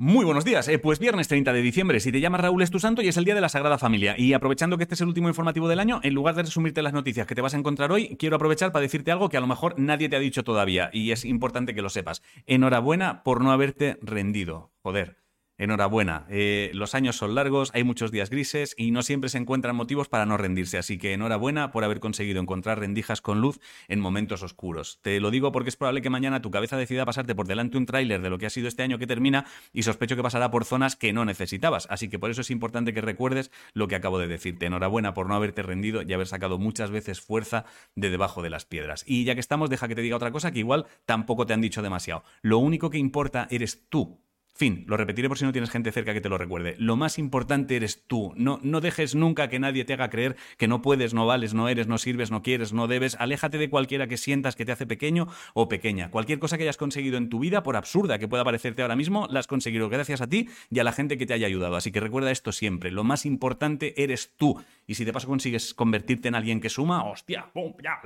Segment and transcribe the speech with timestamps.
[0.00, 0.68] Muy buenos días.
[0.68, 3.16] Eh, pues viernes 30 de diciembre, si te llamas Raúl es tu santo y es
[3.16, 4.14] el día de la Sagrada Familia.
[4.16, 6.92] Y aprovechando que este es el último informativo del año, en lugar de resumirte las
[6.92, 9.48] noticias que te vas a encontrar hoy, quiero aprovechar para decirte algo que a lo
[9.48, 12.22] mejor nadie te ha dicho todavía y es importante que lo sepas.
[12.46, 14.70] Enhorabuena por no haberte rendido.
[14.82, 15.27] Joder.
[15.58, 16.24] Enhorabuena.
[16.30, 20.08] Eh, los años son largos, hay muchos días grises y no siempre se encuentran motivos
[20.08, 20.78] para no rendirse.
[20.78, 23.58] Así que enhorabuena por haber conseguido encontrar rendijas con luz
[23.88, 25.00] en momentos oscuros.
[25.02, 27.86] Te lo digo porque es probable que mañana tu cabeza decida pasarte por delante un
[27.86, 30.64] tráiler de lo que ha sido este año que termina y sospecho que pasará por
[30.64, 31.88] zonas que no necesitabas.
[31.90, 34.66] Así que por eso es importante que recuerdes lo que acabo de decirte.
[34.66, 37.64] Enhorabuena por no haberte rendido y haber sacado muchas veces fuerza
[37.96, 39.02] de debajo de las piedras.
[39.08, 41.60] Y ya que estamos, deja que te diga otra cosa que igual tampoco te han
[41.60, 42.22] dicho demasiado.
[42.42, 44.20] Lo único que importa eres tú
[44.58, 46.74] Fin, lo repetiré por si no tienes gente cerca que te lo recuerde.
[46.80, 48.32] Lo más importante eres tú.
[48.34, 51.68] No, no dejes nunca que nadie te haga creer que no puedes, no vales, no
[51.68, 53.14] eres, no sirves, no quieres, no debes.
[53.20, 56.10] Aléjate de cualquiera que sientas que te hace pequeño o pequeña.
[56.10, 59.28] Cualquier cosa que hayas conseguido en tu vida, por absurda que pueda parecerte ahora mismo,
[59.30, 61.76] la has conseguido gracias a ti y a la gente que te haya ayudado.
[61.76, 62.90] Así que recuerda esto siempre.
[62.90, 64.60] Lo más importante eres tú.
[64.88, 67.74] Y si de paso consigues convertirte en alguien que suma, hostia, ¡pum!
[67.80, 68.00] ya,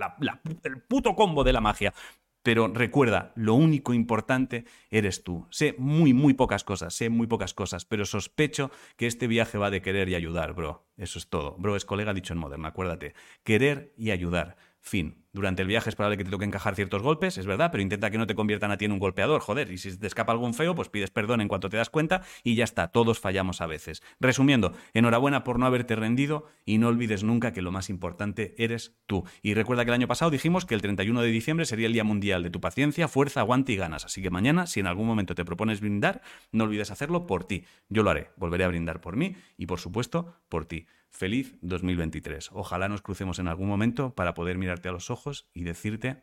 [0.64, 1.94] el puto combo de la magia.
[2.42, 5.46] Pero recuerda, lo único importante eres tú.
[5.50, 9.70] Sé muy, muy pocas cosas, sé muy pocas cosas, pero sospecho que este viaje va
[9.70, 10.86] de querer y ayudar, bro.
[10.96, 11.56] Eso es todo.
[11.58, 13.14] Bro, es colega dicho en Modern, acuérdate.
[13.44, 14.56] Querer y ayudar.
[14.80, 15.21] Fin.
[15.34, 18.10] Durante el viaje es probable que te toque encajar ciertos golpes, es verdad, pero intenta
[18.10, 19.70] que no te conviertan a ti en un golpeador, joder.
[19.70, 22.54] Y si te escapa algún feo, pues pides perdón en cuanto te das cuenta y
[22.54, 24.02] ya está, todos fallamos a veces.
[24.20, 28.94] Resumiendo, enhorabuena por no haberte rendido y no olvides nunca que lo más importante eres
[29.06, 29.24] tú.
[29.40, 32.04] Y recuerda que el año pasado dijimos que el 31 de diciembre sería el Día
[32.04, 34.04] Mundial de tu paciencia, fuerza, aguante y ganas.
[34.04, 37.64] Así que mañana, si en algún momento te propones brindar, no olvides hacerlo por ti.
[37.88, 40.84] Yo lo haré, volveré a brindar por mí y por supuesto por ti.
[41.08, 42.50] Feliz 2023.
[42.52, 45.21] Ojalá nos crucemos en algún momento para poder mirarte a los ojos
[45.52, 46.22] y decirte,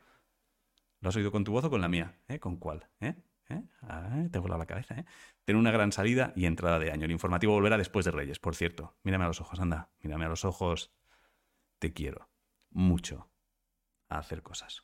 [0.99, 2.19] ¿lo has oído con tu voz o con la mía?
[2.27, 2.39] ¿Eh?
[2.39, 2.89] ¿Con cuál?
[2.99, 3.15] ¿Eh?
[3.49, 3.63] ¿Eh?
[3.81, 5.05] Ah, te la cabeza, ¿eh?
[5.43, 7.05] Tener una gran salida y entrada de año.
[7.05, 8.95] El informativo volverá después de Reyes, por cierto.
[9.03, 9.89] Mírame a los ojos, anda.
[10.01, 10.91] Mírame a los ojos.
[11.79, 12.29] Te quiero
[12.69, 13.31] mucho
[14.09, 14.83] a hacer cosas.